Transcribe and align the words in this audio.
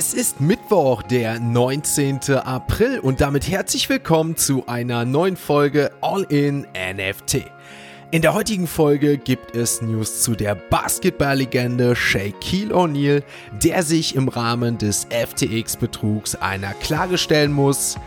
Es 0.00 0.14
ist 0.14 0.40
Mittwoch, 0.40 1.02
der 1.02 1.38
19. 1.38 2.20
April 2.36 3.00
und 3.00 3.20
damit 3.20 3.46
herzlich 3.46 3.86
willkommen 3.90 4.34
zu 4.34 4.66
einer 4.66 5.04
neuen 5.04 5.36
Folge 5.36 5.90
All 6.00 6.22
in 6.22 6.66
NFT. 6.74 7.44
In 8.10 8.22
der 8.22 8.32
heutigen 8.32 8.66
Folge 8.66 9.18
gibt 9.18 9.54
es 9.54 9.82
News 9.82 10.22
zu 10.22 10.34
der 10.34 10.54
Basketballlegende 10.54 11.94
Shaquille 11.94 12.74
O'Neal, 12.74 13.22
der 13.62 13.82
sich 13.82 14.14
im 14.14 14.28
Rahmen 14.28 14.78
des 14.78 15.06
FTX-Betrugs 15.10 16.34
einer 16.34 16.72
Klage 16.72 17.18
stellen 17.18 17.52
muss. 17.52 17.98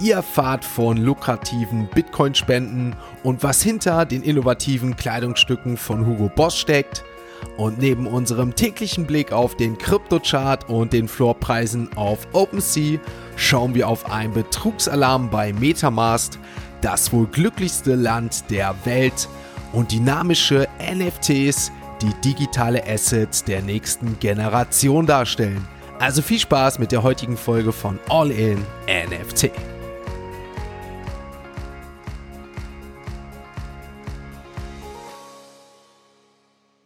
Ihr 0.00 0.16
erfahrt 0.16 0.64
von 0.64 0.96
lukrativen 0.96 1.88
Bitcoin-Spenden 1.94 2.96
und 3.22 3.44
was 3.44 3.62
hinter 3.62 4.04
den 4.04 4.24
innovativen 4.24 4.96
Kleidungsstücken 4.96 5.76
von 5.76 6.06
Hugo 6.06 6.28
Boss 6.28 6.58
steckt– 6.58 7.04
und 7.56 7.78
neben 7.78 8.06
unserem 8.06 8.54
täglichen 8.54 9.06
Blick 9.06 9.32
auf 9.32 9.56
den 9.56 9.78
Kryptochart 9.78 10.68
und 10.68 10.92
den 10.92 11.08
Floorpreisen 11.08 11.90
auf 11.96 12.26
OpenSea 12.32 12.98
schauen 13.36 13.74
wir 13.74 13.88
auf 13.88 14.10
einen 14.10 14.32
Betrugsalarm 14.32 15.30
bei 15.30 15.52
Metamask, 15.52 16.38
das 16.80 17.12
wohl 17.12 17.26
glücklichste 17.26 17.94
Land 17.94 18.50
der 18.50 18.74
Welt 18.84 19.28
und 19.72 19.92
dynamische 19.92 20.68
NFTs, 20.80 21.72
die 22.02 22.12
digitale 22.24 22.86
Assets 22.86 23.44
der 23.44 23.62
nächsten 23.62 24.18
Generation 24.20 25.06
darstellen. 25.06 25.66
Also 25.98 26.20
viel 26.20 26.38
Spaß 26.38 26.78
mit 26.78 26.92
der 26.92 27.02
heutigen 27.02 27.36
Folge 27.36 27.72
von 27.72 27.98
All 28.08 28.30
in 28.30 28.58
NFT. 28.88 29.50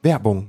Werbung 0.03 0.49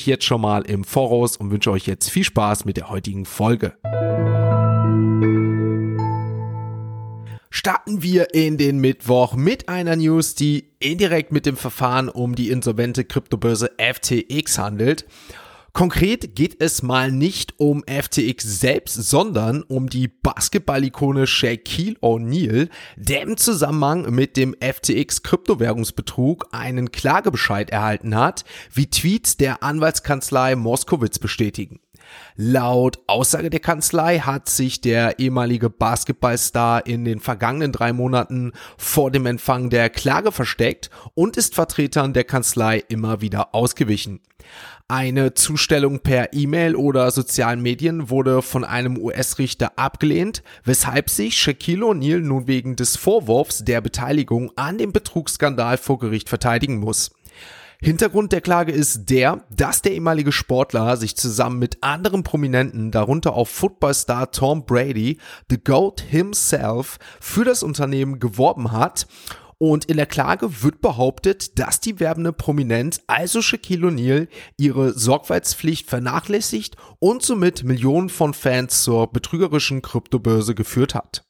mich 0.00 0.06
jetzt 0.06 0.24
schon 0.24 0.40
mal 0.40 0.62
im 0.62 0.82
Voraus 0.82 1.36
und 1.36 1.50
wünsche 1.50 1.70
euch 1.70 1.86
jetzt 1.86 2.08
viel 2.08 2.24
Spaß 2.24 2.64
mit 2.64 2.78
der 2.78 2.88
heutigen 2.88 3.26
Folge. 3.26 3.74
Starten 7.50 8.02
wir 8.02 8.32
in 8.32 8.56
den 8.56 8.78
Mittwoch 8.78 9.34
mit 9.34 9.68
einer 9.68 9.96
News, 9.96 10.34
die 10.34 10.70
indirekt 10.78 11.32
mit 11.32 11.44
dem 11.44 11.58
Verfahren 11.58 12.08
um 12.08 12.34
die 12.34 12.48
insolvente 12.48 13.04
Kryptobörse 13.04 13.72
FTX 13.76 14.58
handelt. 14.58 15.04
Konkret 15.72 16.34
geht 16.34 16.60
es 16.60 16.82
mal 16.82 17.12
nicht 17.12 17.54
um 17.58 17.84
FTX 17.86 18.60
selbst, 18.60 18.94
sondern 18.94 19.62
um 19.62 19.88
die 19.88 20.08
Basketball-Ikone 20.08 21.26
Shaquille 21.26 21.96
O'Neal, 22.00 22.68
der 22.96 23.22
im 23.22 23.36
Zusammenhang 23.36 24.10
mit 24.10 24.36
dem 24.36 24.56
FTX 24.60 25.22
Kryptowährungsbetrug 25.22 26.48
einen 26.50 26.90
Klagebescheid 26.90 27.70
erhalten 27.70 28.16
hat, 28.16 28.44
wie 28.72 28.88
Tweets 28.88 29.36
der 29.36 29.62
Anwaltskanzlei 29.62 30.56
Moskowitz 30.56 31.18
bestätigen. 31.18 31.80
Laut 32.36 32.98
Aussage 33.06 33.50
der 33.50 33.60
Kanzlei 33.60 34.18
hat 34.18 34.48
sich 34.48 34.80
der 34.80 35.18
ehemalige 35.18 35.70
Basketballstar 35.70 36.86
in 36.86 37.04
den 37.04 37.20
vergangenen 37.20 37.72
drei 37.72 37.92
Monaten 37.92 38.52
vor 38.78 39.10
dem 39.10 39.26
Empfang 39.26 39.70
der 39.70 39.90
Klage 39.90 40.32
versteckt 40.32 40.90
und 41.14 41.36
ist 41.36 41.54
Vertretern 41.54 42.12
der 42.12 42.24
Kanzlei 42.24 42.82
immer 42.88 43.20
wieder 43.20 43.54
ausgewichen. 43.54 44.20
Eine 44.88 45.34
Zustellung 45.34 46.00
per 46.00 46.32
E-Mail 46.32 46.74
oder 46.74 47.12
sozialen 47.12 47.62
Medien 47.62 48.10
wurde 48.10 48.42
von 48.42 48.64
einem 48.64 48.98
US-Richter 48.98 49.78
abgelehnt, 49.78 50.42
weshalb 50.64 51.10
sich 51.10 51.38
Shaquille 51.38 51.84
O'Neal 51.84 52.18
nun 52.18 52.48
wegen 52.48 52.74
des 52.74 52.96
Vorwurfs 52.96 53.64
der 53.64 53.80
Beteiligung 53.80 54.50
an 54.56 54.78
dem 54.78 54.92
Betrugsskandal 54.92 55.76
vor 55.76 56.00
Gericht 56.00 56.28
verteidigen 56.28 56.78
muss. 56.78 57.12
Hintergrund 57.82 58.32
der 58.32 58.42
Klage 58.42 58.72
ist 58.72 59.08
der, 59.08 59.44
dass 59.48 59.80
der 59.80 59.92
ehemalige 59.92 60.32
Sportler 60.32 60.98
sich 60.98 61.16
zusammen 61.16 61.58
mit 61.58 61.78
anderen 61.82 62.22
Prominenten, 62.22 62.90
darunter 62.90 63.32
auch 63.32 63.48
Footballstar 63.48 64.32
Tom 64.32 64.66
Brady, 64.66 65.18
The 65.48 65.62
Goat 65.62 66.02
himself, 66.02 66.98
für 67.20 67.44
das 67.44 67.62
Unternehmen 67.62 68.18
geworben 68.18 68.72
hat 68.72 69.06
und 69.56 69.86
in 69.86 69.96
der 69.96 70.06
Klage 70.06 70.62
wird 70.62 70.80
behauptet, 70.80 71.58
dass 71.58 71.80
die 71.80 72.00
werbende 72.00 72.32
Prominenz, 72.32 73.00
also 73.06 73.42
Shaquille 73.42 73.88
O'Neal, 73.88 74.28
ihre 74.58 74.98
Sorgfaltspflicht 74.98 75.88
vernachlässigt 75.88 76.76
und 76.98 77.22
somit 77.22 77.64
Millionen 77.64 78.08
von 78.08 78.34
Fans 78.34 78.82
zur 78.82 79.12
betrügerischen 79.12 79.82
Kryptobörse 79.82 80.54
geführt 80.54 80.94
hat. 80.94 81.29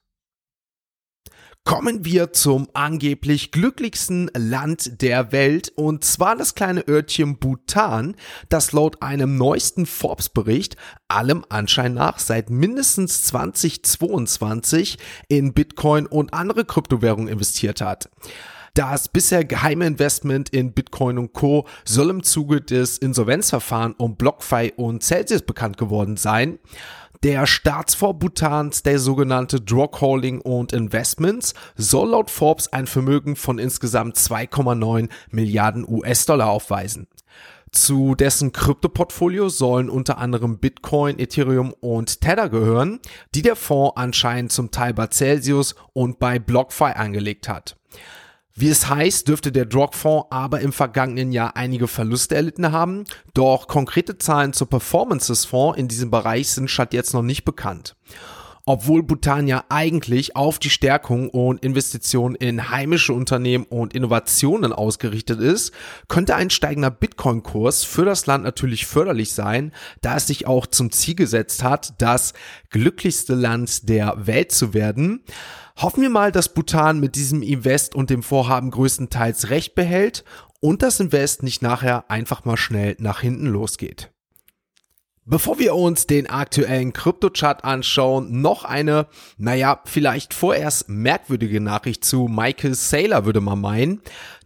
Kommen 1.64 2.04
wir 2.04 2.32
zum 2.32 2.68
angeblich 2.72 3.52
glücklichsten 3.52 4.30
Land 4.34 5.02
der 5.02 5.30
Welt 5.30 5.70
und 5.76 6.04
zwar 6.04 6.34
das 6.34 6.54
kleine 6.54 6.88
Örtchen 6.88 7.38
Bhutan, 7.38 8.16
das 8.48 8.72
laut 8.72 9.02
einem 9.02 9.36
neuesten 9.36 9.86
Forbes-Bericht 9.86 10.76
allem 11.08 11.44
Anschein 11.48 11.94
nach 11.94 12.18
seit 12.18 12.50
mindestens 12.50 13.22
2022 13.24 14.98
in 15.28 15.52
Bitcoin 15.52 16.06
und 16.06 16.32
andere 16.32 16.64
Kryptowährungen 16.64 17.28
investiert 17.28 17.82
hat. 17.82 18.08
Das 18.74 19.08
bisher 19.08 19.44
geheime 19.44 19.86
Investment 19.86 20.48
in 20.50 20.72
Bitcoin 20.72 21.18
und 21.18 21.32
Co. 21.32 21.66
soll 21.84 22.10
im 22.10 22.22
Zuge 22.22 22.60
des 22.60 22.98
Insolvenzverfahrens 22.98 23.96
um 23.98 24.16
BlockFi 24.16 24.72
und 24.76 25.02
Celsius 25.02 25.42
bekannt 25.42 25.76
geworden 25.76 26.16
sein. 26.16 26.58
Der 27.22 27.44
Staatsfonds 27.46 28.18
Bhutans, 28.18 28.82
der 28.82 28.98
sogenannte 28.98 29.60
Drog 29.60 30.00
Holding 30.00 30.40
und 30.40 30.72
Investments, 30.72 31.52
soll 31.76 32.12
laut 32.12 32.30
Forbes 32.30 32.72
ein 32.72 32.86
Vermögen 32.86 33.36
von 33.36 33.58
insgesamt 33.58 34.16
2,9 34.16 35.10
Milliarden 35.30 35.86
US-Dollar 35.86 36.48
aufweisen. 36.48 37.08
Zu 37.72 38.14
dessen 38.14 38.52
Kryptoportfolio 38.52 39.50
sollen 39.50 39.90
unter 39.90 40.16
anderem 40.16 40.60
Bitcoin, 40.60 41.18
Ethereum 41.18 41.74
und 41.80 42.22
Tether 42.22 42.48
gehören, 42.48 43.00
die 43.34 43.42
der 43.42 43.54
Fonds 43.54 43.98
anscheinend 43.98 44.50
zum 44.50 44.70
Teil 44.70 44.94
bei 44.94 45.06
Celsius 45.08 45.74
und 45.92 46.20
bei 46.20 46.38
BlockFi 46.38 46.92
angelegt 46.94 47.50
hat. 47.50 47.76
Wie 48.60 48.68
es 48.68 48.90
heißt, 48.90 49.26
dürfte 49.26 49.52
der 49.52 49.64
Drogfonds 49.64 50.26
aber 50.28 50.60
im 50.60 50.74
vergangenen 50.74 51.32
Jahr 51.32 51.56
einige 51.56 51.88
Verluste 51.88 52.34
erlitten 52.34 52.72
haben, 52.72 53.04
doch 53.32 53.68
konkrete 53.68 54.18
Zahlen 54.18 54.52
zur 54.52 54.68
Performance 54.68 55.28
des 55.28 55.46
Fonds 55.46 55.78
in 55.78 55.88
diesem 55.88 56.10
Bereich 56.10 56.50
sind 56.50 56.70
statt 56.70 56.92
jetzt 56.92 57.14
noch 57.14 57.22
nicht 57.22 57.46
bekannt. 57.46 57.96
Obwohl 58.66 59.02
Bhutan 59.02 59.48
ja 59.48 59.64
eigentlich 59.70 60.36
auf 60.36 60.58
die 60.58 60.68
Stärkung 60.68 61.30
und 61.30 61.64
Investitionen 61.64 62.34
in 62.34 62.68
heimische 62.68 63.14
Unternehmen 63.14 63.64
und 63.64 63.94
Innovationen 63.94 64.74
ausgerichtet 64.74 65.40
ist, 65.40 65.72
könnte 66.08 66.36
ein 66.36 66.50
steigender 66.50 66.90
Bitcoin-Kurs 66.90 67.84
für 67.84 68.04
das 68.04 68.26
Land 68.26 68.44
natürlich 68.44 68.84
förderlich 68.84 69.32
sein, 69.32 69.72
da 70.02 70.16
es 70.16 70.26
sich 70.26 70.46
auch 70.46 70.66
zum 70.66 70.92
Ziel 70.92 71.14
gesetzt 71.14 71.64
hat, 71.64 71.94
das 71.96 72.34
glücklichste 72.68 73.34
Land 73.34 73.88
der 73.88 74.26
Welt 74.26 74.52
zu 74.52 74.74
werden. 74.74 75.24
Hoffen 75.80 76.02
wir 76.02 76.10
mal, 76.10 76.30
dass 76.30 76.52
Bhutan 76.52 77.00
mit 77.00 77.14
diesem 77.14 77.40
Invest 77.40 77.94
und 77.94 78.10
dem 78.10 78.22
Vorhaben 78.22 78.70
größtenteils 78.70 79.48
recht 79.48 79.74
behält 79.74 80.24
und 80.60 80.82
das 80.82 81.00
Invest 81.00 81.42
nicht 81.42 81.62
nachher 81.62 82.10
einfach 82.10 82.44
mal 82.44 82.58
schnell 82.58 82.96
nach 82.98 83.22
hinten 83.22 83.46
losgeht. 83.46 84.10
Bevor 85.24 85.58
wir 85.58 85.74
uns 85.74 86.06
den 86.06 86.28
aktuellen 86.28 86.92
Kryptochart 86.92 87.64
anschauen, 87.64 88.42
noch 88.42 88.64
eine, 88.64 89.06
naja, 89.38 89.80
vielleicht 89.86 90.34
vorerst 90.34 90.90
merkwürdige 90.90 91.62
Nachricht 91.62 92.04
zu 92.04 92.28
Michael 92.28 92.74
Saylor, 92.74 93.24
würde 93.24 93.40
man 93.40 93.60
meinen. 93.60 94.02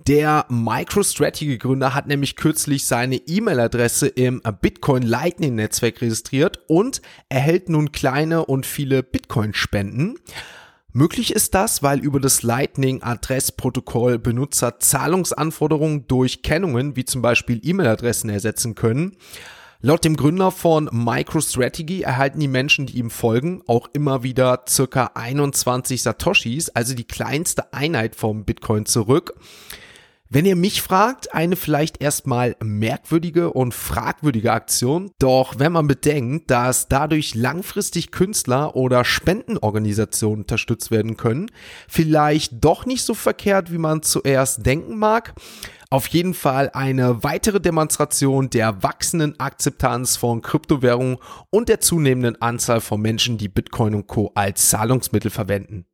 Der 0.06 0.46
MicroStrategy-Gründer 0.50 1.94
hat 1.94 2.06
nämlich 2.06 2.36
kürzlich 2.36 2.86
seine 2.86 3.16
E-Mail-Adresse 3.16 4.06
im 4.06 4.40
Bitcoin 4.60 5.02
Lightning 5.02 5.56
Netzwerk 5.56 6.00
registriert 6.00 6.60
und 6.68 7.02
erhält 7.28 7.68
nun 7.68 7.90
kleine 7.90 8.44
und 8.44 8.66
viele 8.66 9.02
Bitcoin-Spenden. 9.02 10.18
Möglich 10.96 11.32
ist 11.34 11.54
das, 11.56 11.82
weil 11.82 11.98
über 11.98 12.20
das 12.20 12.44
Lightning-Adressprotokoll 12.44 14.20
Benutzer 14.20 14.78
Zahlungsanforderungen 14.78 16.06
durch 16.06 16.42
Kennungen 16.42 16.94
wie 16.94 17.04
zum 17.04 17.20
Beispiel 17.20 17.60
E-Mail-Adressen 17.60 18.30
ersetzen 18.30 18.76
können. 18.76 19.16
Laut 19.80 20.04
dem 20.04 20.16
Gründer 20.16 20.52
von 20.52 20.88
MicroStrategy 20.92 22.02
erhalten 22.02 22.38
die 22.38 22.46
Menschen, 22.46 22.86
die 22.86 22.98
ihm 22.98 23.10
folgen, 23.10 23.60
auch 23.66 23.88
immer 23.92 24.22
wieder 24.22 24.66
circa 24.68 25.10
21 25.14 26.00
Satoshis, 26.00 26.68
also 26.68 26.94
die 26.94 27.02
kleinste 27.02 27.72
Einheit 27.72 28.14
vom 28.14 28.44
Bitcoin 28.44 28.86
zurück. 28.86 29.34
Wenn 30.30 30.46
ihr 30.46 30.56
mich 30.56 30.80
fragt, 30.80 31.34
eine 31.34 31.54
vielleicht 31.54 32.02
erstmal 32.02 32.56
merkwürdige 32.62 33.50
und 33.52 33.74
fragwürdige 33.74 34.52
Aktion, 34.52 35.10
doch 35.18 35.58
wenn 35.58 35.72
man 35.72 35.86
bedenkt, 35.86 36.50
dass 36.50 36.88
dadurch 36.88 37.34
langfristig 37.34 38.10
Künstler 38.10 38.74
oder 38.74 39.04
Spendenorganisationen 39.04 40.40
unterstützt 40.40 40.90
werden 40.90 41.18
können, 41.18 41.50
vielleicht 41.88 42.64
doch 42.64 42.86
nicht 42.86 43.04
so 43.04 43.12
verkehrt, 43.12 43.70
wie 43.70 43.78
man 43.78 44.02
zuerst 44.02 44.64
denken 44.64 44.98
mag. 44.98 45.34
Auf 45.90 46.06
jeden 46.08 46.34
Fall 46.34 46.70
eine 46.70 47.22
weitere 47.22 47.60
Demonstration 47.60 48.50
der 48.50 48.82
wachsenden 48.82 49.38
Akzeptanz 49.38 50.16
von 50.16 50.42
Kryptowährungen 50.42 51.18
und 51.50 51.68
der 51.68 51.80
zunehmenden 51.80 52.40
Anzahl 52.40 52.80
von 52.80 53.00
Menschen, 53.00 53.38
die 53.38 53.48
Bitcoin 53.48 53.94
und 53.94 54.06
Co. 54.06 54.32
als 54.34 54.70
Zahlungsmittel 54.70 55.30
verwenden. 55.30 55.86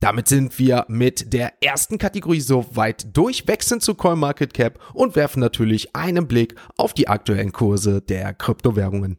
Damit 0.00 0.28
sind 0.28 0.58
wir 0.58 0.84
mit 0.88 1.32
der 1.32 1.54
ersten 1.62 1.96
Kategorie 1.96 2.40
soweit 2.40 3.16
durch, 3.16 3.48
wechseln 3.48 3.80
zu 3.80 3.94
CoinMarketCap 3.94 4.78
und 4.92 5.16
werfen 5.16 5.40
natürlich 5.40 5.96
einen 5.96 6.28
Blick 6.28 6.54
auf 6.76 6.92
die 6.92 7.08
aktuellen 7.08 7.52
Kurse 7.52 8.02
der 8.02 8.34
Kryptowährungen. 8.34 9.18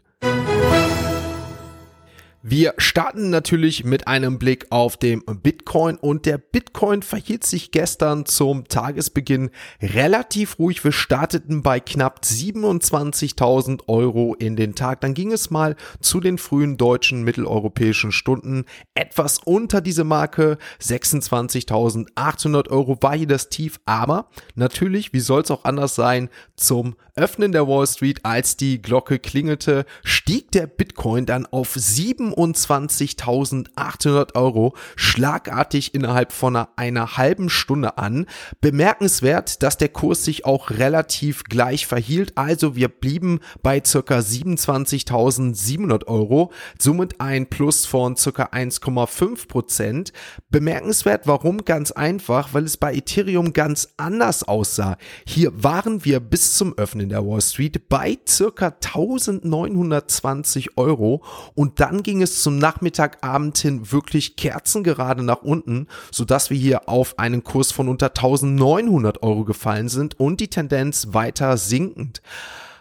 Wir 2.43 2.75
starten 2.77 3.31
natürlich 3.31 3.83
mit 3.83 4.07
einem 4.07 4.37
Blick 4.37 4.67
auf 4.69 4.95
den 4.95 5.23
Bitcoin 5.25 5.97
und 5.97 6.27
der 6.27 6.37
Bitcoin 6.37 7.01
verhielt 7.01 7.43
sich 7.43 7.71
gestern 7.71 8.27
zum 8.27 8.67
Tagesbeginn 8.67 9.49
relativ 9.81 10.59
ruhig. 10.59 10.83
Wir 10.83 10.91
starteten 10.91 11.63
bei 11.63 11.79
knapp 11.79 12.21
27.000 12.23 13.87
Euro 13.87 14.35
in 14.35 14.55
den 14.55 14.75
Tag. 14.75 15.01
Dann 15.01 15.15
ging 15.15 15.31
es 15.31 15.49
mal 15.49 15.75
zu 15.99 16.19
den 16.19 16.37
frühen 16.37 16.77
deutschen 16.77 17.23
mitteleuropäischen 17.23 18.11
Stunden 18.11 18.65
etwas 18.93 19.39
unter 19.43 19.81
diese 19.81 20.03
Marke. 20.03 20.59
26.800 20.79 22.69
Euro 22.69 23.01
war 23.01 23.17
hier 23.17 23.27
das 23.27 23.49
Tief. 23.49 23.79
Aber 23.85 24.29
natürlich, 24.53 25.11
wie 25.11 25.21
soll 25.21 25.41
es 25.41 25.49
auch 25.49 25.65
anders 25.65 25.95
sein, 25.95 26.29
zum 26.55 26.95
Öffnen 27.15 27.51
der 27.51 27.67
Wall 27.67 27.87
Street, 27.87 28.23
als 28.23 28.57
die 28.57 28.79
Glocke 28.79 29.17
klingelte, 29.17 29.85
stieg 30.03 30.51
der 30.51 30.67
Bitcoin 30.67 31.25
dann 31.25 31.47
auf 31.47 31.73
7 31.73 32.26
27.800 32.33 34.35
Euro 34.35 34.73
schlagartig 34.95 35.93
innerhalb 35.93 36.31
von 36.31 36.55
einer, 36.55 36.69
einer 36.75 37.17
halben 37.17 37.49
Stunde 37.49 37.97
an. 37.97 38.25
Bemerkenswert, 38.61 39.63
dass 39.63 39.77
der 39.77 39.89
Kurs 39.89 40.23
sich 40.23 40.45
auch 40.45 40.69
relativ 40.71 41.43
gleich 41.43 41.87
verhielt. 41.87 42.37
Also 42.37 42.75
wir 42.75 42.87
blieben 42.87 43.39
bei 43.63 43.81
circa 43.85 44.19
27.700 44.19 46.07
Euro, 46.07 46.51
somit 46.79 47.19
ein 47.21 47.47
Plus 47.47 47.85
von 47.85 48.15
circa 48.15 48.45
1,5 48.45 49.47
Prozent. 49.47 50.13
Bemerkenswert, 50.49 51.27
warum? 51.27 51.65
Ganz 51.65 51.91
einfach, 51.91 52.53
weil 52.53 52.63
es 52.63 52.77
bei 52.77 52.93
Ethereum 52.93 53.51
ganz 53.53 53.89
anders 53.97 54.43
aussah. 54.43 54.97
Hier 55.25 55.63
waren 55.63 56.05
wir 56.05 56.19
bis 56.19 56.55
zum 56.55 56.77
Öffnen 56.77 57.09
der 57.09 57.25
Wall 57.25 57.41
Street 57.41 57.89
bei 57.89 58.19
circa 58.27 58.67
1920 58.67 60.77
Euro 60.77 61.23
und 61.55 61.79
dann 61.79 62.03
ging 62.03 62.16
es 62.21 62.27
es 62.37 62.43
zum 62.43 62.57
Nachmittagabend 62.57 63.57
hin 63.57 63.91
wirklich 63.91 64.35
kerzengerade 64.35 65.23
nach 65.23 65.41
unten, 65.41 65.87
sodass 66.11 66.49
wir 66.49 66.57
hier 66.57 66.89
auf 66.89 67.19
einen 67.19 67.43
Kurs 67.43 67.71
von 67.71 67.87
unter 67.89 68.07
1900 68.07 69.23
Euro 69.23 69.43
gefallen 69.43 69.89
sind 69.89 70.19
und 70.19 70.39
die 70.39 70.49
Tendenz 70.49 71.09
weiter 71.11 71.57
sinkend. 71.57 72.21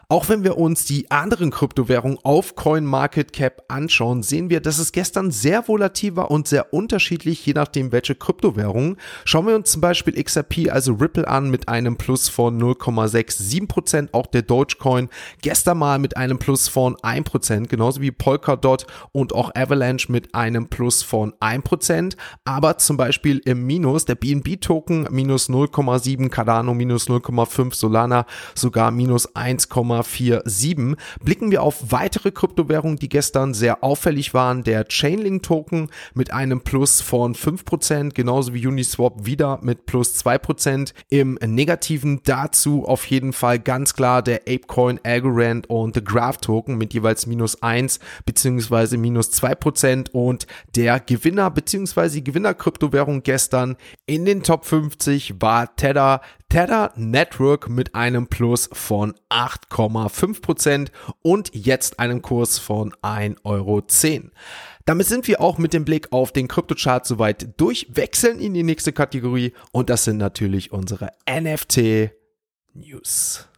Auch 0.09 0.29
wenn 0.29 0.45
wir 0.45 0.57
uns 0.57 0.85
die 0.85 1.11
anderen 1.11 1.51
Kryptowährungen 1.51 2.19
auf 2.23 2.55
CoinMarketCap 2.55 3.65
anschauen, 3.67 4.23
sehen 4.23 4.51
wir, 4.51 4.61
dass 4.61 4.79
es 4.79 4.93
gestern 4.93 5.33
sehr 5.33 5.67
volatil 5.67 6.15
war 6.15 6.31
und 6.31 6.47
sehr 6.47 6.73
unterschiedlich, 6.73 7.45
je 7.45 7.55
nachdem 7.55 7.91
welche 7.91 8.15
Kryptowährung. 8.15 8.99
Schauen 9.25 9.49
wir 9.49 9.57
uns 9.57 9.73
zum 9.73 9.81
Beispiel 9.81 10.23
XRP, 10.23 10.71
also 10.71 10.93
Ripple 10.93 11.27
an 11.27 11.51
mit 11.51 11.69
einem 11.69 11.97
Plus 11.97 12.29
von 12.29 12.57
0,67%, 12.63 14.11
auch 14.13 14.29
der 14.29 14.43
Dogecoin 14.43 15.09
gestern 15.43 15.79
mal 15.79 15.99
mit 15.99 16.17
einem 16.17 16.39
Plus 16.39 16.69
von 16.69 16.95
1%, 16.99 17.67
genauso 17.67 18.01
wie 18.01 18.13
Polkadot 18.13 18.87
und 19.11 19.35
auch 19.35 19.57
Avalanche 19.57 20.13
mit 20.13 20.37
einem 20.37 20.69
Plus 20.69 21.03
von 21.03 21.33
1%, 21.41 22.17
aber 22.45 22.79
zum 22.79 22.97
Beispiel 22.97 23.39
im 23.45 23.67
Minus, 23.67 24.05
der 24.05 24.15
BNB 24.15 24.61
Token 24.61 25.09
minus 25.11 25.49
0,7, 25.49 26.29
Cardano 26.29 26.75
minus 26.75 27.09
0,5, 27.09 27.75
Solana 27.75 28.25
sogar 28.55 28.93
minus 28.93 29.35
1, 29.35 29.69
0,47. 30.03 30.97
Blicken 31.23 31.51
wir 31.51 31.63
auf 31.63 31.91
weitere 31.91 32.31
Kryptowährungen, 32.31 32.99
die 32.99 33.09
gestern 33.09 33.55
sehr 33.55 33.83
auffällig 33.83 34.35
waren. 34.35 34.65
Der 34.65 34.85
Chainlink 34.85 35.43
Token 35.43 35.91
mit 36.15 36.33
einem 36.33 36.61
Plus 36.61 37.01
von 37.01 37.35
5%, 37.35 38.15
genauso 38.15 38.55
wie 38.55 38.67
Uniswap 38.67 39.27
wieder 39.27 39.59
mit 39.63 39.87
plus 39.87 40.25
2%. 40.25 40.93
Im 41.09 41.35
Negativen 41.35 42.21
dazu 42.25 42.85
auf 42.87 43.07
jeden 43.07 43.33
Fall 43.33 43.59
ganz 43.59 43.95
klar 43.95 44.23
der 44.23 44.43
Apecoin, 44.49 45.01
Algorand 45.03 45.69
und 45.71 45.95
The 45.95 46.05
Graph 46.05 46.39
Token 46.39 46.77
mit 46.77 46.95
jeweils 46.95 47.27
minus 47.27 47.63
1 47.63 48.01
bzw. 48.25 48.97
minus 48.97 49.31
2% 49.31 50.11
und 50.11 50.47
der 50.75 51.01
Gewinner 51.01 51.51
bzw. 51.51 52.21
Gewinner-Kryptowährung 52.21 53.23
gestern 53.23 53.77
in 54.07 54.25
den 54.25 54.43
Top 54.43 54.65
50 54.65 55.41
war 55.41 55.75
Tether 55.77 56.21
Tether 56.49 56.93
Network 56.95 57.69
mit 57.69 57.97
einem 57.97 58.29
Plus 58.29 58.71
von 58.73 59.15
8,5% 59.95 60.89
und 61.23 61.55
jetzt 61.55 62.01
einem 62.01 62.23
Kurs 62.23 62.59
von 62.59 62.93
1,10 63.03 63.37
Euro. 63.45 63.83
Damit 64.85 65.07
sind 65.07 65.29
wir 65.29 65.41
auch 65.41 65.59
mit 65.59 65.73
dem 65.73 65.85
Blick 65.85 66.13
auf 66.13 66.33
den 66.33 66.49
Kryptochart 66.49 67.07
soweit 67.07 67.61
durch, 67.61 67.89
wechseln 67.91 68.41
in 68.41 68.55
die 68.55 68.63
nächste 68.63 68.93
Kategorie 68.93 69.53
und 69.73 69.91
das 69.91 70.05
sind 70.05 70.17
natürlich 70.19 70.73
unsere 70.73 71.11
NFT 71.29 72.11
News 72.75 73.49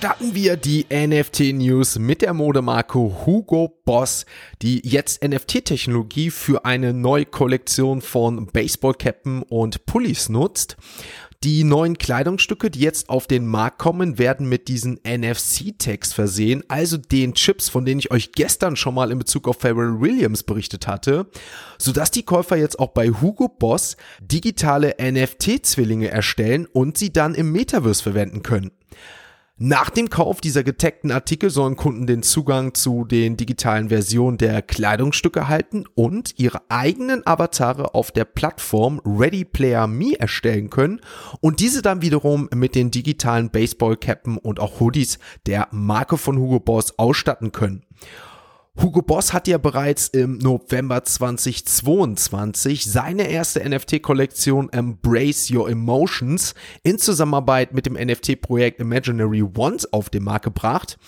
starten 0.00 0.34
wir 0.34 0.56
die 0.56 0.86
NFT-News 0.90 1.98
mit 1.98 2.22
der 2.22 2.32
Modemarke 2.32 2.98
Hugo 2.98 3.82
Boss, 3.84 4.24
die 4.62 4.80
jetzt 4.82 5.22
NFT-Technologie 5.22 6.30
für 6.30 6.64
eine 6.64 6.94
neue 6.94 7.26
Kollektion 7.26 8.00
von 8.00 8.46
Baseballcappen 8.46 9.42
und 9.42 9.84
Pullis 9.84 10.30
nutzt. 10.30 10.78
Die 11.42 11.64
neuen 11.64 11.96
Kleidungsstücke, 11.96 12.70
die 12.70 12.80
jetzt 12.80 13.08
auf 13.08 13.26
den 13.26 13.46
Markt 13.46 13.78
kommen, 13.78 14.18
werden 14.18 14.46
mit 14.46 14.68
diesen 14.68 15.00
NFC-Tags 15.08 16.12
versehen, 16.12 16.62
also 16.68 16.98
den 16.98 17.32
Chips, 17.32 17.70
von 17.70 17.86
denen 17.86 17.98
ich 17.98 18.10
euch 18.10 18.32
gestern 18.32 18.76
schon 18.76 18.94
mal 18.94 19.10
in 19.10 19.18
Bezug 19.18 19.48
auf 19.48 19.58
Pharrell 19.58 20.02
Williams 20.02 20.42
berichtet 20.42 20.86
hatte, 20.86 21.30
sodass 21.78 22.10
die 22.10 22.24
Käufer 22.24 22.56
jetzt 22.56 22.78
auch 22.78 22.88
bei 22.88 23.08
Hugo 23.08 23.48
Boss 23.48 23.96
digitale 24.20 24.96
NFT-Zwillinge 25.00 26.08
erstellen 26.08 26.66
und 26.66 26.98
sie 26.98 27.10
dann 27.10 27.34
im 27.34 27.52
Metaverse 27.52 28.02
verwenden 28.02 28.42
können. 28.42 28.72
Nach 29.62 29.90
dem 29.90 30.08
Kauf 30.08 30.40
dieser 30.40 30.64
getagten 30.64 31.10
Artikel 31.10 31.50
sollen 31.50 31.76
Kunden 31.76 32.06
den 32.06 32.22
Zugang 32.22 32.72
zu 32.72 33.04
den 33.04 33.36
digitalen 33.36 33.90
Versionen 33.90 34.38
der 34.38 34.62
Kleidungsstücke 34.62 35.40
erhalten 35.40 35.84
und 35.94 36.32
ihre 36.38 36.62
eigenen 36.70 37.26
Avatare 37.26 37.94
auf 37.94 38.10
der 38.10 38.24
Plattform 38.24 39.02
Ready 39.04 39.44
Player 39.44 39.86
Me 39.86 40.18
erstellen 40.18 40.70
können 40.70 41.02
und 41.42 41.60
diese 41.60 41.82
dann 41.82 42.00
wiederum 42.00 42.48
mit 42.54 42.74
den 42.74 42.90
digitalen 42.90 43.50
Baseballcappen 43.50 44.38
und 44.38 44.60
auch 44.60 44.80
Hoodies 44.80 45.18
der 45.44 45.68
Marke 45.72 46.16
von 46.16 46.38
Hugo 46.38 46.58
Boss 46.58 46.98
ausstatten 46.98 47.52
können. 47.52 47.84
Hugo 48.78 49.02
Boss 49.02 49.32
hat 49.32 49.48
ja 49.48 49.58
bereits 49.58 50.08
im 50.08 50.38
November 50.38 51.02
2022 51.02 52.84
seine 52.84 53.28
erste 53.28 53.68
NFT-Kollektion 53.68 54.70
Embrace 54.72 55.50
Your 55.50 55.68
Emotions 55.68 56.54
in 56.84 56.98
Zusammenarbeit 56.98 57.74
mit 57.74 57.86
dem 57.86 57.94
NFT-Projekt 57.94 58.78
Imaginary 58.78 59.42
Ones 59.42 59.92
auf 59.92 60.08
den 60.08 60.22
Markt 60.22 60.44
gebracht. 60.44 60.98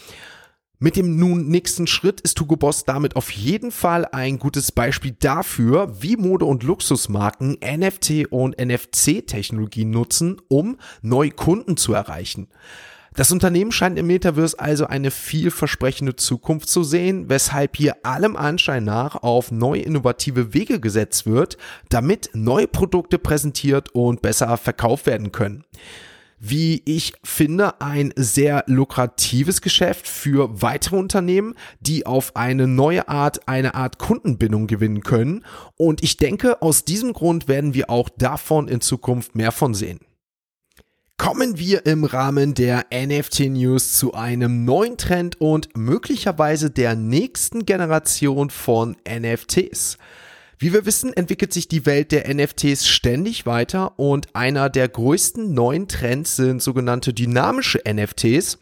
Mit 0.80 0.96
dem 0.96 1.16
nun 1.16 1.46
nächsten 1.46 1.86
Schritt 1.86 2.20
ist 2.22 2.38
Hugo 2.40 2.56
Boss 2.56 2.84
damit 2.84 3.14
auf 3.14 3.30
jeden 3.30 3.70
Fall 3.70 4.06
ein 4.06 4.40
gutes 4.40 4.72
Beispiel 4.72 5.14
dafür, 5.20 6.02
wie 6.02 6.16
Mode- 6.16 6.46
und 6.46 6.64
Luxusmarken 6.64 7.58
NFT 7.64 8.26
und 8.30 8.60
NFC-Technologie 8.60 9.84
nutzen, 9.84 10.42
um 10.48 10.78
neue 11.00 11.30
Kunden 11.30 11.76
zu 11.76 11.94
erreichen. 11.94 12.48
Das 13.14 13.30
Unternehmen 13.30 13.72
scheint 13.72 13.98
im 13.98 14.06
Metaverse 14.06 14.58
also 14.58 14.86
eine 14.86 15.10
vielversprechende 15.10 16.16
Zukunft 16.16 16.70
zu 16.70 16.82
sehen, 16.82 17.28
weshalb 17.28 17.76
hier 17.76 18.06
allem 18.06 18.36
Anschein 18.36 18.84
nach 18.84 19.16
auf 19.16 19.50
neue 19.50 19.82
innovative 19.82 20.54
Wege 20.54 20.80
gesetzt 20.80 21.26
wird, 21.26 21.58
damit 21.90 22.30
neue 22.32 22.66
Produkte 22.66 23.18
präsentiert 23.18 23.94
und 23.94 24.22
besser 24.22 24.56
verkauft 24.56 25.06
werden 25.06 25.30
können 25.30 25.64
wie 26.44 26.82
ich 26.86 27.12
finde, 27.22 27.80
ein 27.80 28.12
sehr 28.16 28.64
lukratives 28.66 29.62
Geschäft 29.62 30.08
für 30.08 30.60
weitere 30.60 30.96
Unternehmen, 30.96 31.54
die 31.78 32.04
auf 32.04 32.34
eine 32.34 32.66
neue 32.66 33.08
Art, 33.08 33.46
eine 33.46 33.76
Art 33.76 33.98
Kundenbindung 33.98 34.66
gewinnen 34.66 35.04
können. 35.04 35.44
Und 35.76 36.02
ich 36.02 36.16
denke, 36.16 36.60
aus 36.60 36.84
diesem 36.84 37.12
Grund 37.12 37.46
werden 37.46 37.74
wir 37.74 37.90
auch 37.90 38.08
davon 38.08 38.66
in 38.66 38.80
Zukunft 38.80 39.36
mehr 39.36 39.52
von 39.52 39.72
sehen 39.72 40.00
kommen 41.16 41.58
wir 41.58 41.86
im 41.86 42.04
Rahmen 42.04 42.54
der 42.54 42.86
NFT 42.92 43.50
News 43.50 43.96
zu 43.96 44.14
einem 44.14 44.64
neuen 44.64 44.96
Trend 44.96 45.40
und 45.40 45.76
möglicherweise 45.76 46.70
der 46.70 46.94
nächsten 46.96 47.64
Generation 47.64 48.50
von 48.50 48.96
NFTs. 49.08 49.98
Wie 50.58 50.72
wir 50.72 50.86
wissen, 50.86 51.12
entwickelt 51.12 51.52
sich 51.52 51.66
die 51.66 51.86
Welt 51.86 52.12
der 52.12 52.32
NFTs 52.32 52.86
ständig 52.86 53.46
weiter 53.46 53.98
und 53.98 54.34
einer 54.34 54.70
der 54.70 54.88
größten 54.88 55.52
neuen 55.52 55.88
Trends 55.88 56.36
sind 56.36 56.62
sogenannte 56.62 57.12
dynamische 57.12 57.80
NFTs. 57.84 58.58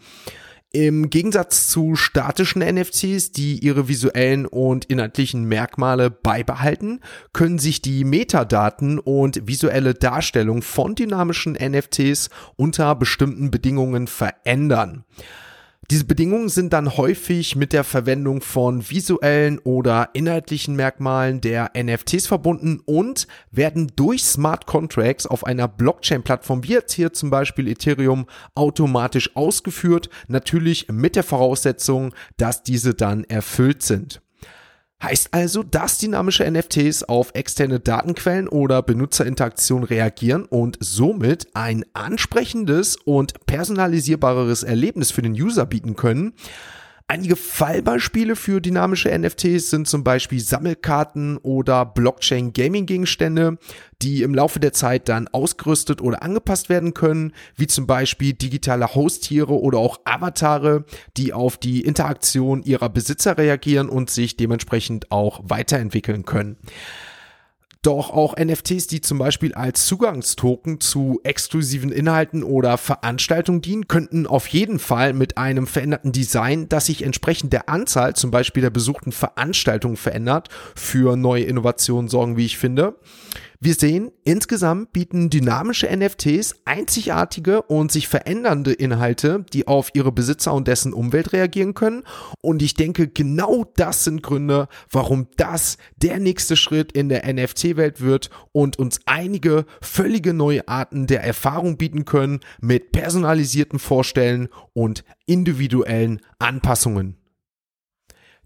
Im 0.72 1.10
Gegensatz 1.10 1.66
zu 1.66 1.96
statischen 1.96 2.62
NFTs, 2.62 3.32
die 3.32 3.58
ihre 3.58 3.88
visuellen 3.88 4.46
und 4.46 4.84
inhaltlichen 4.84 5.44
Merkmale 5.44 6.10
beibehalten, 6.10 7.00
können 7.32 7.58
sich 7.58 7.82
die 7.82 8.04
Metadaten 8.04 9.00
und 9.00 9.48
visuelle 9.48 9.94
Darstellung 9.94 10.62
von 10.62 10.94
dynamischen 10.94 11.54
NFTs 11.54 12.30
unter 12.54 12.94
bestimmten 12.94 13.50
Bedingungen 13.50 14.06
verändern. 14.06 15.04
Diese 15.90 16.04
Bedingungen 16.04 16.48
sind 16.48 16.72
dann 16.72 16.96
häufig 16.96 17.56
mit 17.56 17.72
der 17.72 17.82
Verwendung 17.82 18.42
von 18.42 18.88
visuellen 18.88 19.58
oder 19.58 20.10
inhaltlichen 20.12 20.76
Merkmalen 20.76 21.40
der 21.40 21.72
NFTs 21.76 22.28
verbunden 22.28 22.80
und 22.84 23.26
werden 23.50 23.90
durch 23.96 24.22
Smart 24.22 24.66
Contracts 24.66 25.26
auf 25.26 25.44
einer 25.44 25.66
Blockchain-Plattform 25.66 26.62
wie 26.62 26.74
jetzt 26.74 26.92
hier 26.92 27.12
zum 27.12 27.30
Beispiel 27.30 27.66
Ethereum 27.66 28.26
automatisch 28.54 29.34
ausgeführt, 29.34 30.10
natürlich 30.28 30.86
mit 30.92 31.16
der 31.16 31.24
Voraussetzung, 31.24 32.14
dass 32.36 32.62
diese 32.62 32.94
dann 32.94 33.24
erfüllt 33.24 33.82
sind. 33.82 34.22
Heißt 35.02 35.28
also, 35.32 35.62
dass 35.62 35.96
dynamische 35.96 36.48
NFTs 36.50 37.04
auf 37.04 37.30
externe 37.34 37.80
Datenquellen 37.80 38.48
oder 38.48 38.82
Benutzerinteraktion 38.82 39.82
reagieren 39.82 40.44
und 40.44 40.76
somit 40.80 41.48
ein 41.54 41.86
ansprechendes 41.94 42.96
und 42.96 43.46
personalisierbareres 43.46 44.62
Erlebnis 44.62 45.10
für 45.10 45.22
den 45.22 45.32
User 45.32 45.64
bieten 45.64 45.96
können. 45.96 46.34
Einige 47.10 47.34
Fallbeispiele 47.34 48.36
für 48.36 48.60
dynamische 48.60 49.10
NFTs 49.10 49.70
sind 49.70 49.88
zum 49.88 50.04
Beispiel 50.04 50.38
Sammelkarten 50.38 51.38
oder 51.38 51.84
Blockchain-Gaming-Gegenstände, 51.84 53.58
die 54.00 54.22
im 54.22 54.32
Laufe 54.32 54.60
der 54.60 54.72
Zeit 54.72 55.08
dann 55.08 55.26
ausgerüstet 55.26 56.00
oder 56.00 56.22
angepasst 56.22 56.68
werden 56.68 56.94
können, 56.94 57.32
wie 57.56 57.66
zum 57.66 57.88
Beispiel 57.88 58.34
digitale 58.34 58.94
Haustiere 58.94 59.58
oder 59.58 59.78
auch 59.78 59.98
Avatare, 60.04 60.84
die 61.16 61.32
auf 61.32 61.56
die 61.56 61.80
Interaktion 61.80 62.62
ihrer 62.62 62.88
Besitzer 62.88 63.36
reagieren 63.36 63.88
und 63.88 64.08
sich 64.08 64.36
dementsprechend 64.36 65.10
auch 65.10 65.40
weiterentwickeln 65.42 66.24
können. 66.24 66.58
Doch 67.82 68.10
auch 68.10 68.36
NFTs, 68.36 68.88
die 68.88 69.00
zum 69.00 69.16
Beispiel 69.16 69.54
als 69.54 69.86
Zugangstoken 69.86 70.80
zu 70.80 71.18
exklusiven 71.24 71.90
Inhalten 71.90 72.42
oder 72.42 72.76
Veranstaltungen 72.76 73.62
dienen, 73.62 73.88
könnten 73.88 74.26
auf 74.26 74.48
jeden 74.48 74.78
Fall 74.78 75.14
mit 75.14 75.38
einem 75.38 75.66
veränderten 75.66 76.12
Design, 76.12 76.68
das 76.68 76.86
sich 76.86 77.02
entsprechend 77.02 77.54
der 77.54 77.70
Anzahl 77.70 78.14
zum 78.14 78.30
Beispiel 78.30 78.60
der 78.60 78.68
besuchten 78.68 79.12
Veranstaltungen 79.12 79.96
verändert, 79.96 80.50
für 80.74 81.16
neue 81.16 81.44
Innovationen 81.44 82.08
sorgen, 82.10 82.36
wie 82.36 82.44
ich 82.44 82.58
finde. 82.58 82.96
Wir 83.62 83.74
sehen, 83.74 84.10
insgesamt 84.24 84.94
bieten 84.94 85.28
dynamische 85.28 85.86
NFTs 85.94 86.62
einzigartige 86.64 87.60
und 87.60 87.92
sich 87.92 88.08
verändernde 88.08 88.72
Inhalte, 88.72 89.44
die 89.52 89.68
auf 89.68 89.90
ihre 89.92 90.12
Besitzer 90.12 90.54
und 90.54 90.66
dessen 90.66 90.94
Umwelt 90.94 91.34
reagieren 91.34 91.74
können. 91.74 92.04
Und 92.40 92.62
ich 92.62 92.72
denke, 92.72 93.06
genau 93.06 93.66
das 93.76 94.04
sind 94.04 94.22
Gründe, 94.22 94.66
warum 94.90 95.28
das 95.36 95.76
der 95.96 96.18
nächste 96.20 96.56
Schritt 96.56 96.92
in 96.92 97.10
der 97.10 97.30
NFT-Welt 97.30 98.00
wird 98.00 98.30
und 98.52 98.78
uns 98.78 99.00
einige 99.04 99.66
völlige 99.82 100.32
neue 100.32 100.66
Arten 100.66 101.06
der 101.06 101.22
Erfahrung 101.22 101.76
bieten 101.76 102.06
können 102.06 102.40
mit 102.62 102.92
personalisierten 102.92 103.78
Vorstellen 103.78 104.48
und 104.72 105.04
individuellen 105.26 106.22
Anpassungen. 106.38 107.19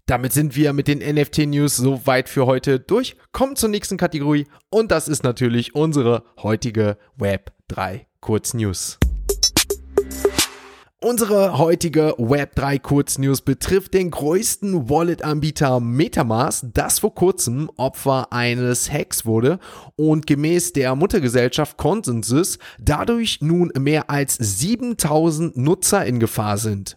Damit 0.07 0.33
sind 0.33 0.55
wir 0.55 0.71
mit 0.73 0.87
den 0.87 0.99
NFT-News 0.99 1.77
soweit 1.77 2.29
für 2.29 2.45
heute 2.45 2.79
durch. 2.79 3.15
Kommen 3.31 3.55
zur 3.55 3.69
nächsten 3.69 3.97
Kategorie 3.97 4.45
und 4.69 4.91
das 4.91 5.07
ist 5.07 5.23
natürlich 5.23 5.73
unsere 5.73 6.23
heutige 6.43 6.97
Web 7.17 7.51
3 7.69 8.05
Kurznews. 8.19 8.99
Unsere 11.01 11.57
heutige 11.57 12.15
Web3 12.17 12.79
Kurznews 12.79 13.41
betrifft 13.41 13.95
den 13.95 14.11
größten 14.11 14.89
Wallet-Anbieter 14.89 15.79
Metamask, 15.79 16.65
das 16.73 16.99
vor 16.99 17.15
kurzem 17.15 17.71
Opfer 17.75 18.31
eines 18.31 18.91
Hacks 18.91 19.25
wurde 19.25 19.59
und 19.95 20.27
gemäß 20.27 20.73
der 20.73 20.95
Muttergesellschaft 20.95 21.77
Consensus 21.77 22.59
dadurch 22.79 23.39
nun 23.41 23.71
mehr 23.77 24.09
als 24.11 24.35
7000 24.35 25.57
Nutzer 25.57 26.05
in 26.05 26.19
Gefahr 26.19 26.59
sind. 26.59 26.95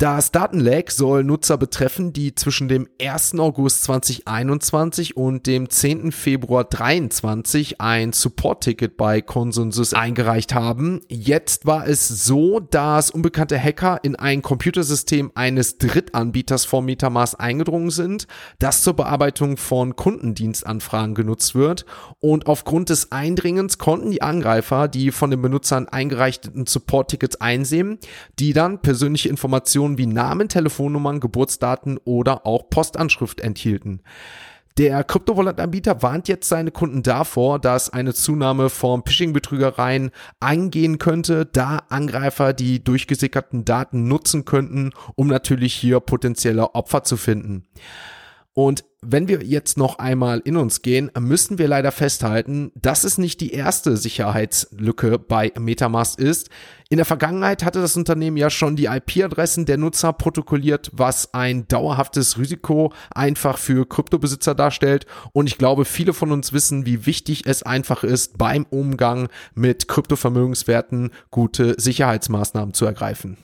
Das 0.00 0.32
Datenlag 0.32 0.90
soll 0.92 1.24
Nutzer 1.24 1.58
betreffen, 1.58 2.14
die 2.14 2.34
zwischen 2.34 2.68
dem 2.68 2.88
1. 3.02 3.38
August 3.38 3.82
2021 3.82 5.14
und 5.14 5.46
dem 5.46 5.68
10. 5.68 6.10
Februar 6.10 6.70
2023 6.70 7.82
ein 7.82 8.14
Support-Ticket 8.14 8.96
bei 8.96 9.20
Consensus 9.20 9.92
eingereicht 9.92 10.54
haben. 10.54 11.02
Jetzt 11.10 11.66
war 11.66 11.86
es 11.86 12.08
so, 12.08 12.60
dass 12.60 13.10
unbekannte 13.10 13.62
Hacker 13.62 14.00
in 14.02 14.16
ein 14.16 14.40
Computersystem 14.40 15.32
eines 15.34 15.76
Drittanbieters 15.76 16.64
vor 16.64 16.80
Metamask 16.80 17.38
eingedrungen 17.38 17.90
sind, 17.90 18.26
das 18.58 18.80
zur 18.80 18.94
Bearbeitung 18.94 19.58
von 19.58 19.96
Kundendienstanfragen 19.96 21.14
genutzt 21.14 21.54
wird. 21.54 21.84
Und 22.20 22.46
aufgrund 22.46 22.88
des 22.88 23.12
Eindringens 23.12 23.76
konnten 23.76 24.10
die 24.12 24.22
Angreifer 24.22 24.88
die 24.88 25.10
von 25.10 25.30
den 25.30 25.42
Benutzern 25.42 25.88
eingereichten 25.88 26.64
Support-Tickets 26.64 27.38
einsehen, 27.42 27.98
die 28.38 28.54
dann 28.54 28.80
persönliche 28.80 29.28
Informationen 29.28 29.89
Informationen 29.90 29.98
wie 29.98 30.06
Namen, 30.06 30.48
Telefonnummern, 30.48 31.20
Geburtsdaten 31.20 31.98
oder 32.04 32.46
auch 32.46 32.68
Postanschrift 32.70 33.40
enthielten. 33.40 34.02
Der 34.78 35.02
Kryptowallet-Anbieter 35.04 36.02
warnt 36.02 36.28
jetzt 36.28 36.48
seine 36.48 36.70
Kunden 36.70 37.02
davor, 37.02 37.58
dass 37.58 37.90
eine 37.90 38.14
Zunahme 38.14 38.70
von 38.70 39.02
Phishing-Betrügereien 39.04 40.10
eingehen 40.38 40.98
könnte, 40.98 41.44
da 41.44 41.80
Angreifer 41.88 42.52
die 42.52 42.82
durchgesickerten 42.82 43.64
Daten 43.64 44.08
nutzen 44.08 44.44
könnten, 44.44 44.92
um 45.16 45.26
natürlich 45.26 45.74
hier 45.74 46.00
potenzielle 46.00 46.74
Opfer 46.74 47.02
zu 47.02 47.16
finden. 47.16 47.66
Und 48.60 48.84
wenn 49.00 49.26
wir 49.26 49.42
jetzt 49.42 49.78
noch 49.78 49.98
einmal 49.98 50.42
in 50.44 50.58
uns 50.58 50.82
gehen, 50.82 51.10
müssen 51.18 51.56
wir 51.56 51.66
leider 51.66 51.92
festhalten, 51.92 52.72
dass 52.74 53.04
es 53.04 53.16
nicht 53.16 53.40
die 53.40 53.54
erste 53.54 53.96
Sicherheitslücke 53.96 55.18
bei 55.18 55.50
Metamask 55.58 56.20
ist. 56.20 56.50
In 56.90 56.98
der 56.98 57.06
Vergangenheit 57.06 57.64
hatte 57.64 57.80
das 57.80 57.96
Unternehmen 57.96 58.36
ja 58.36 58.50
schon 58.50 58.76
die 58.76 58.84
IP-Adressen 58.84 59.64
der 59.64 59.78
Nutzer 59.78 60.12
protokolliert, 60.12 60.90
was 60.92 61.32
ein 61.32 61.68
dauerhaftes 61.68 62.36
Risiko 62.36 62.92
einfach 63.14 63.56
für 63.56 63.88
Kryptobesitzer 63.88 64.54
darstellt. 64.54 65.06
Und 65.32 65.46
ich 65.46 65.56
glaube, 65.56 65.86
viele 65.86 66.12
von 66.12 66.30
uns 66.30 66.52
wissen, 66.52 66.84
wie 66.84 67.06
wichtig 67.06 67.44
es 67.46 67.62
einfach 67.62 68.04
ist, 68.04 68.36
beim 68.36 68.66
Umgang 68.68 69.30
mit 69.54 69.88
Kryptovermögenswerten 69.88 71.12
gute 71.30 71.80
Sicherheitsmaßnahmen 71.80 72.74
zu 72.74 72.84
ergreifen. 72.84 73.38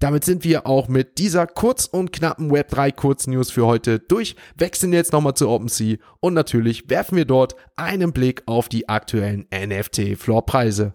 Damit 0.00 0.24
sind 0.24 0.44
wir 0.44 0.66
auch 0.66 0.88
mit 0.88 1.18
dieser 1.18 1.46
kurz 1.46 1.84
und 1.84 2.10
knappen 2.10 2.50
Web3 2.50 2.90
Kurznews 2.90 3.50
für 3.50 3.66
heute 3.66 3.98
durch, 3.98 4.34
wechseln 4.56 4.94
jetzt 4.94 5.12
nochmal 5.12 5.34
zu 5.34 5.46
OpenSea 5.46 5.98
und 6.20 6.32
natürlich 6.32 6.88
werfen 6.88 7.16
wir 7.16 7.26
dort 7.26 7.54
einen 7.76 8.14
Blick 8.14 8.42
auf 8.46 8.70
die 8.70 8.88
aktuellen 8.88 9.46
NFT-Floorpreise. 9.52 10.92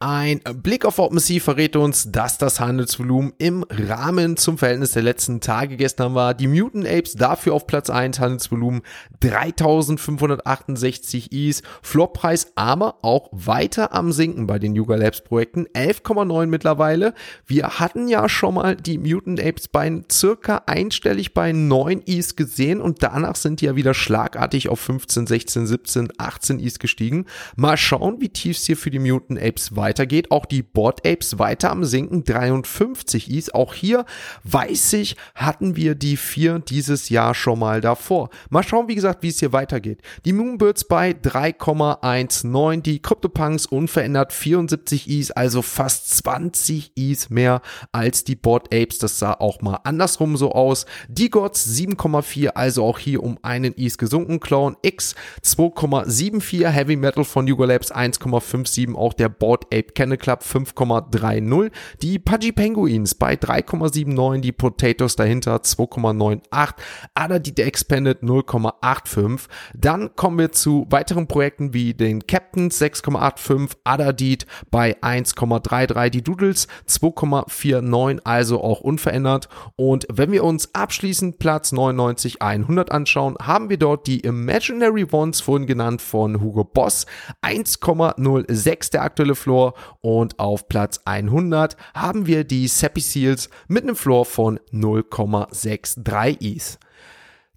Ein 0.00 0.40
Blick 0.56 0.84
auf 0.84 0.98
OpenSea 0.98 1.40
verrät 1.40 1.76
uns, 1.76 2.10
dass 2.10 2.36
das 2.36 2.58
Handelsvolumen 2.58 3.32
im 3.38 3.64
Rahmen 3.70 4.36
zum 4.36 4.58
Verhältnis 4.58 4.90
der 4.90 5.04
letzten 5.04 5.40
Tage 5.40 5.76
gestern 5.76 6.16
war. 6.16 6.34
Die 6.34 6.48
Mutant 6.48 6.84
Apes 6.84 7.12
dafür 7.14 7.54
auf 7.54 7.68
Platz 7.68 7.90
1, 7.90 8.18
Handelsvolumen 8.18 8.82
3568 9.20 11.30
Is, 11.32 11.62
Floppreis 11.80 12.48
aber 12.56 12.96
auch 13.02 13.28
weiter 13.30 13.94
am 13.94 14.10
Sinken 14.10 14.48
bei 14.48 14.58
den 14.58 14.74
Yuga 14.74 14.96
Labs 14.96 15.20
Projekten, 15.22 15.68
11,9 15.68 16.46
mittlerweile. 16.46 17.14
Wir 17.46 17.78
hatten 17.78 18.08
ja 18.08 18.28
schon 18.28 18.56
mal 18.56 18.74
die 18.74 18.98
Mutant 18.98 19.38
Apes 19.40 19.68
bei 19.68 20.02
circa 20.10 20.62
einstellig 20.66 21.34
bei 21.34 21.52
9 21.52 22.00
Is 22.00 22.34
gesehen 22.34 22.80
und 22.80 23.04
danach 23.04 23.36
sind 23.36 23.60
die 23.60 23.66
ja 23.66 23.76
wieder 23.76 23.94
schlagartig 23.94 24.68
auf 24.68 24.80
15, 24.80 25.28
16, 25.28 25.68
17, 25.68 26.08
18 26.18 26.58
Is 26.58 26.80
gestiegen. 26.80 27.26
Mal 27.54 27.76
schauen, 27.76 28.20
wie 28.20 28.28
tief 28.28 28.56
es 28.56 28.64
hier 28.64 28.76
für 28.76 28.90
die 28.90 28.98
Mutant 28.98 29.40
Apes 29.40 29.76
weiter 29.76 29.93
weitergeht. 29.94 30.32
Auch 30.32 30.44
die 30.44 30.62
Board 30.62 31.06
Apes 31.06 31.38
weiter 31.38 31.70
am 31.70 31.84
Sinken, 31.84 32.24
53 32.24 33.30
Is. 33.30 33.54
Auch 33.54 33.74
hier 33.74 34.04
weiß 34.42 34.94
ich, 34.94 35.14
hatten 35.36 35.76
wir 35.76 35.94
die 35.94 36.16
vier 36.16 36.58
dieses 36.58 37.10
Jahr 37.10 37.34
schon 37.34 37.60
mal 37.60 37.80
davor. 37.80 38.30
Mal 38.50 38.64
schauen, 38.64 38.88
wie 38.88 38.96
gesagt, 38.96 39.22
wie 39.22 39.28
es 39.28 39.38
hier 39.38 39.52
weitergeht. 39.52 40.00
Die 40.24 40.32
Moonbirds 40.32 40.84
bei 40.84 41.10
3,19, 41.10 42.80
die 42.82 43.00
CryptoPunks 43.00 43.66
unverändert 43.66 44.32
74 44.32 45.08
Is, 45.08 45.30
also 45.30 45.62
fast 45.62 46.10
20 46.16 46.96
Is 46.96 47.30
mehr 47.30 47.62
als 47.92 48.24
die 48.24 48.34
Board 48.34 48.74
Apes. 48.74 48.98
Das 48.98 49.20
sah 49.20 49.34
auch 49.34 49.60
mal 49.60 49.78
andersrum 49.84 50.36
so 50.36 50.50
aus. 50.50 50.86
Die 51.08 51.30
Gods 51.30 51.68
7,4, 51.68 52.48
also 52.48 52.84
auch 52.84 52.98
hier 52.98 53.22
um 53.22 53.38
einen 53.42 53.74
Is 53.74 53.96
gesunken. 53.96 54.40
Clown 54.40 54.76
X 54.82 55.14
2,74, 55.44 56.66
Heavy 56.68 56.96
Metal 56.96 57.22
von 57.24 57.46
Yuga 57.46 57.66
Labs 57.66 57.92
1,57, 57.92 58.96
auch 58.96 59.12
der 59.12 59.28
Board 59.28 59.66
Ape 59.74 59.92
Kennel 59.92 60.18
Club 60.18 60.42
5,30, 60.42 61.72
die 62.00 62.20
Pudgy 62.20 62.52
Penguins 62.52 63.14
bei 63.16 63.34
3,79, 63.34 64.40
die 64.40 64.52
Potatoes 64.52 65.16
dahinter 65.16 65.56
2,98, 65.56 66.74
Adadit 67.14 67.58
Expanded 67.58 68.22
0,85. 68.22 69.48
Dann 69.74 70.14
kommen 70.14 70.38
wir 70.38 70.52
zu 70.52 70.86
weiteren 70.90 71.26
Projekten 71.26 71.74
wie 71.74 71.92
den 71.92 72.26
Captains 72.26 72.80
6,85, 72.80 73.72
Adadit 73.82 74.46
bei 74.70 74.96
1,33, 75.00 76.10
die 76.10 76.22
Doodles 76.22 76.68
2,49, 76.88 78.20
also 78.22 78.62
auch 78.62 78.80
unverändert. 78.80 79.48
Und 79.74 80.06
wenn 80.12 80.30
wir 80.30 80.44
uns 80.44 80.72
abschließend 80.74 81.40
Platz 81.40 81.72
99 81.72 82.42
100 82.42 82.92
anschauen, 82.92 83.36
haben 83.42 83.70
wir 83.70 83.78
dort 83.78 84.06
die 84.06 84.20
Imaginary 84.20 85.06
Ones, 85.10 85.40
vorhin 85.40 85.66
genannt 85.66 86.00
von 86.00 86.40
Hugo 86.40 86.62
Boss, 86.62 87.06
1,06 87.42 88.92
der 88.92 89.02
aktuelle 89.02 89.34
Floor 89.34 89.63
und 90.00 90.38
auf 90.38 90.68
Platz 90.68 91.00
100 91.04 91.76
haben 91.94 92.26
wir 92.26 92.44
die 92.44 92.68
Seppi 92.68 93.00
Seals 93.00 93.48
mit 93.68 93.84
einem 93.84 93.96
Floor 93.96 94.26
von 94.26 94.60
0,63 94.72 96.42
ETH. 96.42 96.78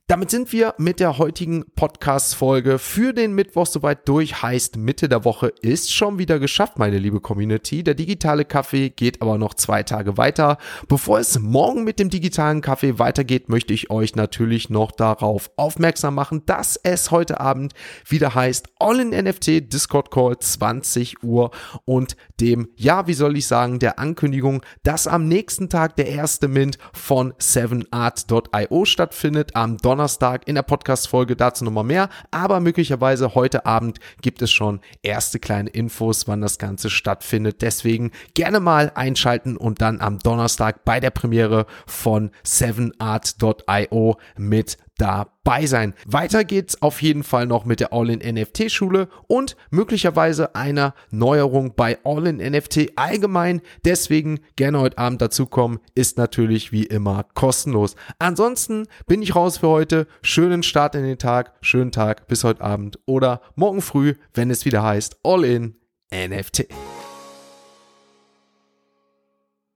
Damit 0.10 0.32
sind 0.32 0.54
wir 0.54 0.74
mit 0.78 1.02
der 1.02 1.18
heutigen 1.18 1.66
Podcast-Folge 1.76 2.80
für 2.80 3.12
den 3.12 3.34
Mittwoch 3.34 3.66
soweit 3.66 4.08
durch. 4.08 4.42
Heißt, 4.42 4.78
Mitte 4.78 5.10
der 5.10 5.26
Woche 5.26 5.52
ist 5.62 5.94
schon 5.94 6.18
wieder 6.18 6.40
geschafft, 6.40 6.80
meine 6.80 6.98
liebe 6.98 7.20
Community. 7.20 7.84
Der 7.84 7.94
digitale 7.94 8.46
Kaffee 8.46 8.90
geht 8.90 9.22
aber 9.22 9.38
noch 9.38 9.54
zwei 9.54 9.84
Tage 9.84 10.16
weiter. 10.16 10.60
Bevor 10.88 11.20
es 11.20 11.40
morgen 11.40 11.84
mit 11.84 12.00
dem 12.00 12.10
digitalen 12.10 12.62
Kaffee 12.62 13.00
weitergeht, 13.00 13.50
möchte 13.50 13.74
ich 13.74 13.90
euch 13.90 14.16
natürlich 14.16 14.70
noch 14.70 14.94
darauf 14.94 15.52
aufmerksam 15.58 16.16
machen, 16.16 16.46
dass 16.46 16.80
es 16.82 17.12
heute 17.12 17.42
Abend 17.42 17.74
wieder 18.08 18.34
heißt 18.34 18.70
All 18.80 19.02
in 19.02 19.10
NFT 19.10 19.74
Discord 19.74 20.10
Call 20.10 20.40
20 20.40 21.22
Uhr 21.22 21.52
und 21.84 22.16
dem, 22.40 22.70
ja, 22.78 23.08
wie 23.08 23.14
soll 23.14 23.36
ich 23.36 23.46
sagen, 23.46 23.80
der 23.80 24.00
Ankündigung, 24.00 24.62
dass 24.84 25.06
am 25.06 25.28
nächsten 25.28 25.68
Tag 25.68 25.98
der 25.98 26.08
erste 26.08 26.48
Mint 26.48 26.78
von 26.94 27.34
7art.io 27.34 28.86
stattfindet. 28.86 29.54
Am 29.54 29.76
Donnerstag 29.76 29.97
Donnerstag 29.98 30.48
in 30.48 30.54
der 30.54 30.62
Podcast-Folge 30.62 31.36
dazu 31.36 31.66
nochmal 31.66 31.84
mehr. 31.84 32.10
Aber 32.30 32.60
möglicherweise 32.60 33.34
heute 33.34 33.66
Abend 33.66 34.00
gibt 34.22 34.44
es 34.44 34.52
schon 34.52 34.80
erste 35.02 35.40
kleine 35.40 35.72
Infos, 35.72 36.28
wann 36.28 36.40
das 36.40 36.60
Ganze 36.60 36.92
stattfindet. 36.92 37.64
Deswegen 37.64 38.12
gerne 38.36 38.60
mal 38.60 38.92
einschalten 38.94 39.58
und 39.58 39.82
dann 39.82 40.00
am 40.00 40.20
Donnerstag 40.20 40.86
bei 40.86 41.00
der 41.00 41.10
Premiere 41.10 41.66
von 41.88 42.30
7art.io 42.46 44.18
mit 44.38 44.78
dabei 44.98 45.66
sein. 45.66 45.94
Weiter 46.06 46.44
geht's 46.44 46.82
auf 46.82 47.02
jeden 47.02 47.24
Fall 47.24 47.46
noch 47.46 47.66
mit 47.66 47.80
der 47.80 47.94
All-in-NFT-Schule 47.94 49.10
und 49.28 49.56
möglicherweise 49.70 50.56
einer 50.56 50.94
Neuerung 51.12 51.74
bei 51.76 51.98
All-in-NFT 52.04 52.94
allgemein. 52.96 53.62
Deswegen 53.86 54.40
gerne 54.56 54.80
heute 54.80 54.98
Abend 54.98 55.22
dazukommen, 55.22 55.80
ist 55.96 56.18
natürlich 56.18 56.72
wie 56.72 56.84
immer 56.84 57.26
kostenlos. 57.34 57.96
Ansonsten 58.20 58.88
bin 59.06 59.22
ich 59.22 59.36
raus 59.36 59.60
für 59.60 59.68
heute. 59.68 60.08
Schönen 60.22 60.64
Start 60.64 60.96
in 60.96 61.04
den 61.04 61.18
Tag, 61.18 61.54
schönen 61.62 61.92
Tag 61.92 62.28
bis 62.28 62.44
heute 62.44 62.62
Abend 62.62 63.00
oder 63.06 63.42
morgen 63.56 63.82
früh, 63.82 64.16
wenn 64.34 64.50
es 64.50 64.66
wieder 64.66 64.84
heißt 64.84 65.18
All-in-NFT. 65.24 66.68